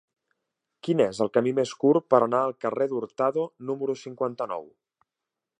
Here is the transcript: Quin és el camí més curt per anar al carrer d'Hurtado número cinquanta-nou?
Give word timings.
Quin 0.87 1.03
és 1.05 1.19
el 1.25 1.29
camí 1.35 1.53
més 1.59 1.73
curt 1.83 2.07
per 2.15 2.21
anar 2.29 2.41
al 2.47 2.57
carrer 2.65 2.89
d'Hurtado 2.95 3.47
número 3.71 4.01
cinquanta-nou? 4.09 4.71